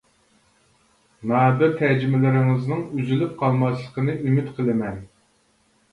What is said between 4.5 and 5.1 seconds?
قىلىمەن.